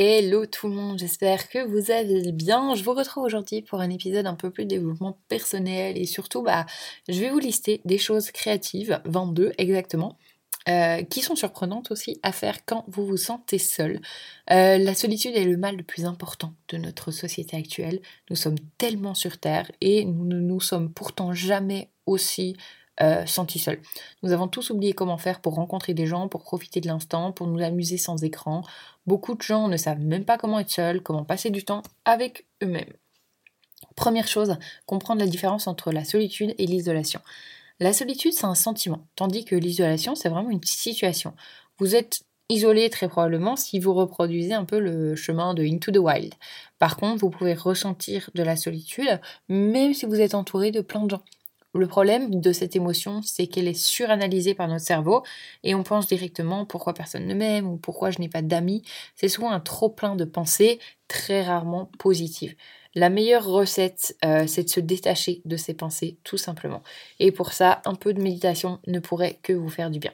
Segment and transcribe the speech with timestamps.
[0.00, 2.76] Hello tout le monde, j'espère que vous allez bien.
[2.76, 6.66] Je vous retrouve aujourd'hui pour un épisode un peu plus développement personnel et surtout, bah,
[7.08, 10.16] je vais vous lister des choses créatives, 22 exactement,
[10.68, 14.00] euh, qui sont surprenantes aussi à faire quand vous vous sentez seul.
[14.52, 18.00] Euh, la solitude est le mal le plus important de notre société actuelle.
[18.30, 22.56] Nous sommes tellement sur Terre et nous ne nous sommes pourtant jamais aussi
[23.00, 23.80] euh, sentis seuls.
[24.22, 27.46] Nous avons tous oublié comment faire pour rencontrer des gens, pour profiter de l'instant, pour
[27.46, 28.62] nous amuser sans écran.
[29.06, 32.46] Beaucoup de gens ne savent même pas comment être seuls, comment passer du temps avec
[32.62, 32.92] eux-mêmes.
[33.94, 34.56] Première chose,
[34.86, 37.20] comprendre la différence entre la solitude et l'isolation.
[37.80, 41.34] La solitude, c'est un sentiment, tandis que l'isolation, c'est vraiment une situation.
[41.78, 45.98] Vous êtes isolé très probablement si vous reproduisez un peu le chemin de Into the
[45.98, 46.34] Wild.
[46.78, 51.04] Par contre, vous pouvez ressentir de la solitude même si vous êtes entouré de plein
[51.04, 51.22] de gens.
[51.78, 55.22] Le problème de cette émotion, c'est qu'elle est suranalysée par notre cerveau
[55.62, 58.82] et on pense directement pourquoi personne ne m'aime ou pourquoi je n'ai pas d'amis.
[59.14, 62.56] C'est souvent un trop plein de pensées très rarement positives.
[62.96, 66.82] La meilleure recette, euh, c'est de se détacher de ces pensées, tout simplement.
[67.20, 70.12] Et pour ça, un peu de méditation ne pourrait que vous faire du bien.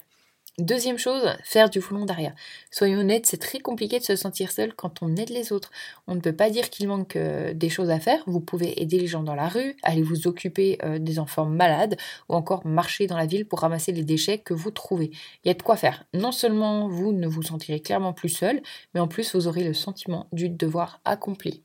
[0.61, 2.33] Deuxième chose, faire du volontariat.
[2.71, 5.73] Soyons honnêtes, c'est très compliqué de se sentir seul quand on aide les autres.
[6.07, 8.23] On ne peut pas dire qu'il manque euh, des choses à faire.
[8.29, 11.97] Vous pouvez aider les gens dans la rue, aller vous occuper euh, des enfants malades
[12.29, 15.11] ou encore marcher dans la ville pour ramasser les déchets que vous trouvez.
[15.43, 16.05] Il y a de quoi faire.
[16.15, 18.63] Non seulement vous ne vous sentirez clairement plus seul,
[18.95, 21.65] mais en plus vous aurez le sentiment du devoir accompli.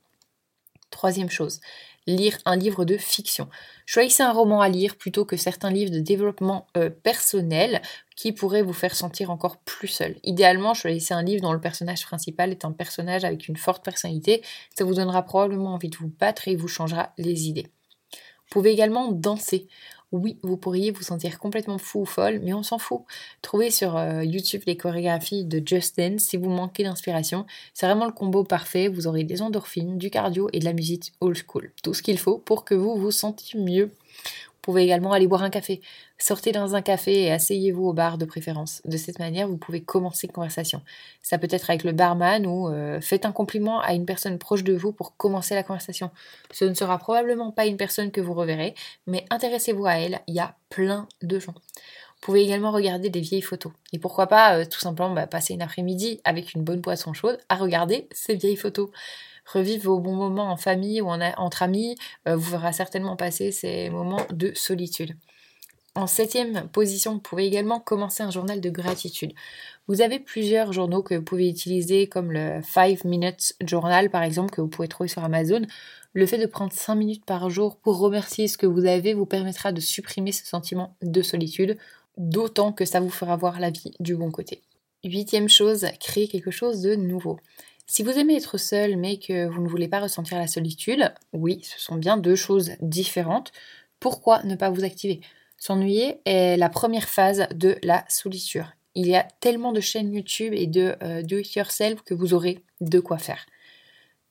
[0.90, 1.60] Troisième chose,
[2.06, 3.48] lire un livre de fiction.
[3.86, 7.80] Choisissez un roman à lire plutôt que certains livres de développement euh, personnel
[8.16, 10.16] qui pourraient vous faire sentir encore plus seul.
[10.24, 14.42] Idéalement, choisissez un livre dont le personnage principal est un personnage avec une forte personnalité.
[14.76, 17.68] Ça vous donnera probablement envie de vous battre et vous changera les idées.
[18.12, 19.68] Vous pouvez également danser
[20.12, 23.02] oui, vous pourriez vous sentir complètement fou ou folle, mais on s'en fout.
[23.42, 27.46] Trouvez sur euh, YouTube les chorégraphies de Just Dance si vous manquez d'inspiration.
[27.74, 28.88] C'est vraiment le combo parfait.
[28.88, 31.70] Vous aurez des endorphines, du cardio et de la musique old school.
[31.82, 33.90] Tout ce qu'il faut pour que vous vous sentiez mieux.
[34.60, 35.80] Vous pouvez également aller boire un café.
[36.18, 38.82] Sortez dans un café et asseyez-vous au bar de préférence.
[38.84, 40.82] De cette manière, vous pouvez commencer une conversation.
[41.22, 44.62] Ça peut être avec le barman ou euh, faites un compliment à une personne proche
[44.62, 46.10] de vous pour commencer la conversation.
[46.50, 48.74] Ce ne sera probablement pas une personne que vous reverrez,
[49.06, 50.20] mais intéressez-vous à elle.
[50.26, 51.54] Il y a plein de gens.
[51.54, 53.72] Vous pouvez également regarder des vieilles photos.
[53.94, 57.38] Et pourquoi pas euh, tout simplement bah, passer une après-midi avec une bonne poisson chaude
[57.48, 58.90] à regarder ces vieilles photos
[59.44, 61.96] revivre vos bons moments en famille ou entre amis
[62.28, 65.16] euh, vous fera certainement passer ces moments de solitude.
[65.96, 69.32] En septième position, vous pouvez également commencer un journal de gratitude.
[69.88, 74.50] Vous avez plusieurs journaux que vous pouvez utiliser, comme le 5 Minutes Journal par exemple,
[74.50, 75.62] que vous pouvez trouver sur Amazon.
[76.12, 79.26] Le fait de prendre 5 minutes par jour pour remercier ce que vous avez vous
[79.26, 81.76] permettra de supprimer ce sentiment de solitude,
[82.16, 84.62] d'autant que ça vous fera voir la vie du bon côté.
[85.02, 87.40] Huitième chose, créer quelque chose de nouveau.
[87.92, 91.60] Si vous aimez être seul mais que vous ne voulez pas ressentir la solitude, oui,
[91.64, 93.50] ce sont bien deux choses différentes.
[93.98, 95.20] Pourquoi ne pas vous activer?
[95.58, 98.62] S'ennuyer est la première phase de la solitude.
[98.94, 102.32] Il y a tellement de chaînes YouTube et de euh, do it yourself que vous
[102.32, 103.44] aurez de quoi faire.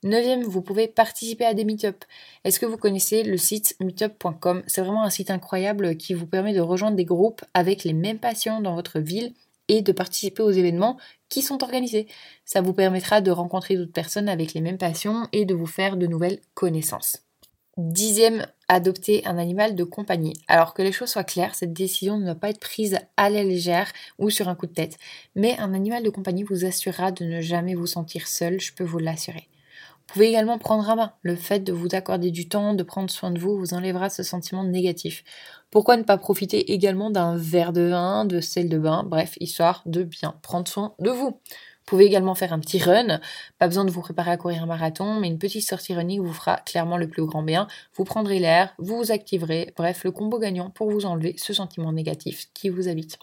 [0.04, 2.06] Neuvième, vous pouvez participer à des meet-up.
[2.44, 6.54] Est-ce que vous connaissez le site meetup.com C'est vraiment un site incroyable qui vous permet
[6.54, 9.34] de rejoindre des groupes avec les mêmes passions dans votre ville
[9.68, 10.96] et de participer aux événements
[11.30, 12.06] qui sont organisés.
[12.44, 15.96] Ça vous permettra de rencontrer d'autres personnes avec les mêmes passions et de vous faire
[15.96, 17.22] de nouvelles connaissances.
[17.78, 20.34] Dixième, adopter un animal de compagnie.
[20.48, 23.42] Alors que les choses soient claires, cette décision ne doit pas être prise à la
[23.42, 24.98] légère ou sur un coup de tête.
[25.34, 28.84] Mais un animal de compagnie vous assurera de ne jamais vous sentir seul, je peux
[28.84, 29.48] vous l'assurer.
[30.10, 31.12] Vous pouvez également prendre à main.
[31.22, 34.24] Le fait de vous accorder du temps, de prendre soin de vous, vous enlèvera ce
[34.24, 35.22] sentiment négatif.
[35.70, 39.84] Pourquoi ne pas profiter également d'un verre de vin, de sel de bain, bref, histoire
[39.86, 41.28] de bien prendre soin de vous.
[41.28, 41.40] Vous
[41.86, 43.20] pouvez également faire un petit run,
[43.60, 46.32] pas besoin de vous préparer à courir un marathon, mais une petite sortie running vous
[46.32, 47.68] fera clairement le plus grand bien.
[47.94, 51.92] Vous prendrez l'air, vous vous activerez, bref, le combo gagnant pour vous enlever ce sentiment
[51.92, 53.16] négatif qui vous habite.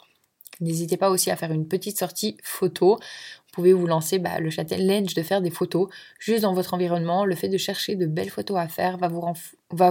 [0.59, 2.95] N'hésitez pas aussi à faire une petite sortie photo.
[2.95, 5.89] Vous pouvez vous lancer bah, le challenge de faire des photos
[6.19, 7.25] juste dans votre environnement.
[7.25, 9.09] Le fait de chercher de belles photos à faire va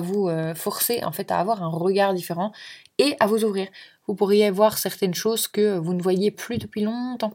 [0.01, 2.53] vous, euh, forcer en fait à avoir un regard différent
[2.99, 3.69] et à vous ouvrir.
[4.07, 7.35] Vous pourriez voir certaines choses que vous ne voyez plus depuis longtemps.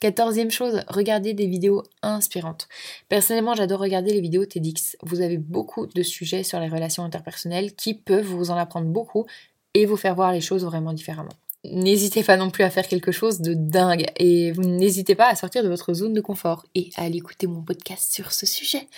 [0.00, 2.68] Quatorzième chose, regardez des vidéos inspirantes.
[3.10, 4.96] Personnellement, j'adore regarder les vidéos TEDx.
[5.02, 9.26] Vous avez beaucoup de sujets sur les relations interpersonnelles qui peuvent vous en apprendre beaucoup
[9.74, 11.34] et vous faire voir les choses vraiment différemment
[11.64, 15.36] n'hésitez pas non plus à faire quelque chose de dingue et vous n'hésitez pas à
[15.36, 18.88] sortir de votre zone de confort et à aller écouter mon podcast sur ce sujet.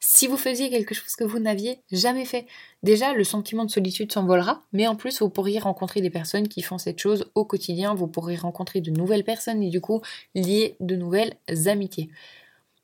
[0.00, 2.46] Si vous faisiez quelque chose que vous n'aviez jamais fait,
[2.82, 6.62] déjà le sentiment de solitude s'envolera, mais en plus vous pourriez rencontrer des personnes qui
[6.62, 10.00] font cette chose au quotidien, vous pourriez rencontrer de nouvelles personnes et du coup
[10.34, 11.34] lier de nouvelles
[11.66, 12.10] amitiés.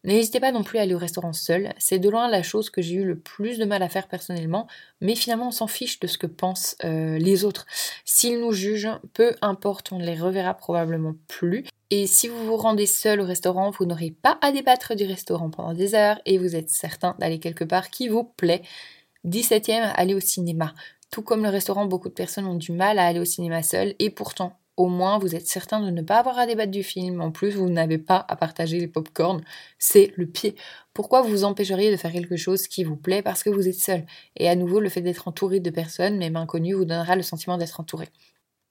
[0.05, 2.83] N'hésitez pas non plus à aller au restaurant seul, c'est de loin la chose que
[2.83, 4.67] j'ai eu le plus de mal à faire personnellement,
[5.01, 7.65] mais finalement on s'en fiche de ce que pensent euh, les autres.
[8.05, 11.65] S'ils nous jugent, peu importe, on ne les reverra probablement plus.
[11.89, 15.49] Et si vous vous rendez seul au restaurant, vous n'aurez pas à débattre du restaurant
[15.49, 18.61] pendant des heures et vous êtes certain d'aller quelque part qui vous plaît.
[19.25, 20.75] 17ème, aller au cinéma.
[21.11, 23.95] Tout comme le restaurant, beaucoup de personnes ont du mal à aller au cinéma seul
[23.99, 27.21] et pourtant au moins vous êtes certain de ne pas avoir à débattre du film.
[27.21, 29.43] En plus, vous n'avez pas à partager les pop-corn.
[29.79, 30.57] C'est le pied.
[30.93, 34.05] Pourquoi vous empêcheriez de faire quelque chose qui vous plaît parce que vous êtes seul?
[34.37, 37.59] Et à nouveau, le fait d'être entouré de personnes, même inconnues, vous donnera le sentiment
[37.59, 38.09] d'être entouré.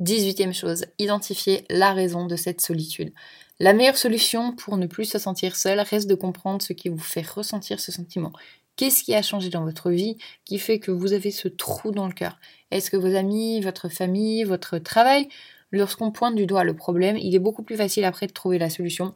[0.01, 3.13] 18e chose, identifier la raison de cette solitude.
[3.59, 6.97] La meilleure solution pour ne plus se sentir seul reste de comprendre ce qui vous
[6.97, 8.33] fait ressentir ce sentiment.
[8.75, 12.08] Qu'est-ce qui a changé dans votre vie qui fait que vous avez ce trou dans
[12.08, 12.40] le cœur?
[12.72, 15.28] Est-ce que vos amis, votre famille, votre travail
[15.72, 18.72] lorsqu'on pointe du doigt le problème, il est beaucoup plus facile après de trouver la
[18.72, 19.14] solution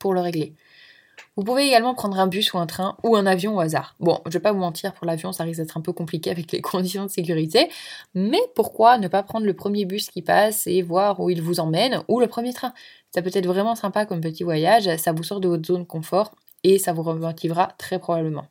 [0.00, 0.54] pour le régler?
[1.36, 3.94] Vous pouvez également prendre un bus ou un train ou un avion au hasard.
[4.00, 6.50] Bon, je vais pas vous mentir, pour l'avion, ça risque d'être un peu compliqué avec
[6.50, 7.68] les conditions de sécurité,
[8.14, 11.60] mais pourquoi ne pas prendre le premier bus qui passe et voir où il vous
[11.60, 12.72] emmène ou le premier train?
[13.14, 16.32] Ça peut être vraiment sympa comme petit voyage, ça vous sort de votre zone confort
[16.64, 18.46] et ça vous remotivera très probablement.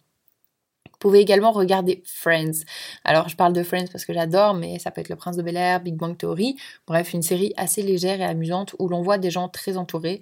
[0.95, 2.63] Vous pouvez également regarder Friends.
[3.03, 5.43] Alors je parle de Friends parce que j'adore, mais ça peut être Le Prince de
[5.43, 6.55] Bel Air, Big Bang Theory.
[6.87, 10.21] Bref, une série assez légère et amusante où l'on voit des gens très entourés.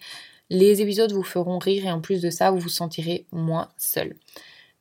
[0.50, 4.16] Les épisodes vous feront rire et en plus de ça, vous vous sentirez moins seul.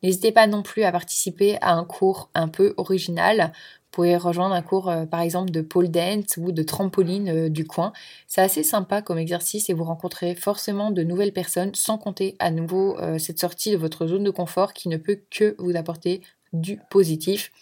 [0.02, 3.52] N'hésitez pas non plus à participer à un cours un peu original.
[3.92, 7.48] Vous pouvez rejoindre un cours euh, par exemple de pole dance ou de trampoline euh,
[7.50, 7.92] du coin.
[8.26, 12.50] C'est assez sympa comme exercice et vous rencontrez forcément de nouvelles personnes sans compter à
[12.50, 16.22] nouveau euh, cette sortie de votre zone de confort qui ne peut que vous apporter
[16.54, 17.52] du positif.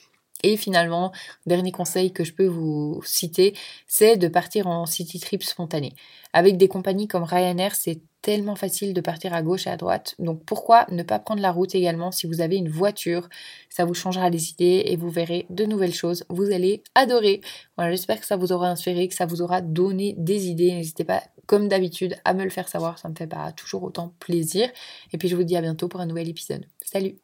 [0.42, 1.12] Et finalement,
[1.46, 3.54] dernier conseil que je peux vous citer,
[3.86, 5.94] c'est de partir en city trip spontané.
[6.32, 10.14] Avec des compagnies comme Ryanair, c'est tellement facile de partir à gauche et à droite.
[10.18, 13.28] Donc pourquoi ne pas prendre la route également si vous avez une voiture?
[13.68, 16.24] Ça vous changera les idées et vous verrez de nouvelles choses.
[16.28, 17.40] Vous allez adorer.
[17.76, 20.72] Voilà, j'espère que ça vous aura inspiré, que ça vous aura donné des idées.
[20.72, 22.98] N'hésitez pas, comme d'habitude, à me le faire savoir.
[22.98, 24.68] Ça me fait pas toujours autant plaisir.
[25.12, 26.66] Et puis je vous dis à bientôt pour un nouvel épisode.
[26.84, 27.16] Salut